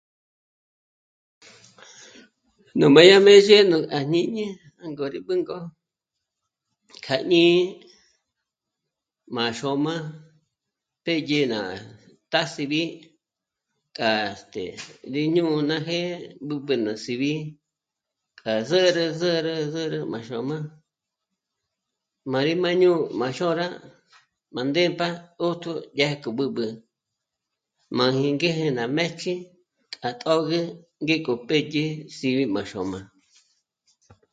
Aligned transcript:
Nú 2.77 2.85
mbé 2.91 3.01
à 3.17 3.19
mézhe 3.25 3.57
nú... 3.71 3.77
à 3.97 3.99
jñíñi 4.09 4.45
jângo 4.79 5.05
rí 5.13 5.19
b'ǘnk'o 5.27 5.57
kja 7.03 7.17
jñí'i 7.23 7.57
má 9.35 9.43
xôm'a 9.59 9.95
pédye 11.05 11.41
ná 11.53 11.59
tásìb'i 12.31 12.81
k'a 13.97 14.11
este... 14.33 14.63
rí 15.13 15.21
jñôna 15.33 15.77
jë́'ë 15.87 16.13
b'ǚb'ü 16.47 16.73
ná 16.85 16.91
sìb'i 17.03 17.33
k'a 18.39 18.51
zä̌rä, 18.69 19.05
zä̌rä, 19.19 19.55
zä̌rä 19.73 19.99
má 20.11 20.19
xôm'a, 20.27 20.57
má 22.31 22.39
rí 22.47 22.53
má'ñu 22.63 22.89
má 23.19 23.27
xôra 23.37 23.67
má 24.53 24.61
ndémp'a 24.69 25.07
'ö́jtjö 25.39 25.73
dyájkja 25.97 26.29
b'üb'ü 26.37 26.67
máji 27.97 28.27
ngéje 28.35 28.65
má 28.77 28.83
më́jkji 28.97 29.33
tát'ö̌gü 30.01 30.61
ngék'o 31.03 31.33
pédye 31.47 31.85
sìb'i 32.17 32.45
má 32.55 32.61
xôm'a 32.71 32.99